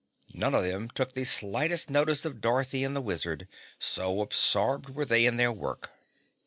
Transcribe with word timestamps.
None 0.33 0.55
of 0.55 0.63
them 0.63 0.89
took 0.89 1.13
the 1.13 1.25
slightest 1.25 1.91
notice 1.91 2.25
of 2.25 2.41
Dorothy 2.41 2.83
and 2.83 2.95
the 2.95 3.01
Wizard, 3.01 3.47
so 3.77 4.21
absorbed 4.21 4.89
were 4.89 5.05
they 5.05 5.27
in 5.27 5.37
their 5.37 5.51
work. 5.51 5.91